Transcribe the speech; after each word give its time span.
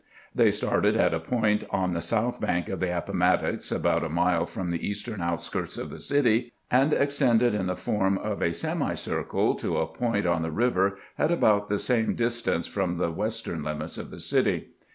They 0.33 0.49
started 0.49 0.95
at 0.95 1.13
a 1.13 1.19
point 1.19 1.63
on 1.69 1.93
the 1.93 2.01
south 2.01 2.41
bank 2.41 2.69
of 2.69 2.79
the 2.79 2.89
Ap 2.89 3.05
pomattox, 3.07 3.71
about 3.71 4.03
a 4.03 4.09
mile 4.09 4.47
from 4.47 4.71
the 4.71 4.83
eastern 4.83 5.21
outskirts 5.21 5.77
of 5.77 5.91
the 5.91 5.99
city, 5.99 6.53
and 6.71 6.91
extended 6.91 7.53
in 7.53 7.67
the 7.67 7.75
form 7.75 8.17
of 8.17 8.41
a 8.41 8.51
semicircle 8.51 9.53
to 9.53 9.77
a 9.77 9.85
point 9.85 10.25
on 10.25 10.41
the 10.41 10.49
river 10.49 10.97
at 11.19 11.29
about 11.29 11.69
the 11.69 11.77
same 11.77 12.15
distance 12.15 12.65
from 12.65 12.97
the 12.97 13.11
western 13.11 13.61
limits 13.61 13.99
of 13.99 14.09
the 14.09 14.19
city. 14.19 14.69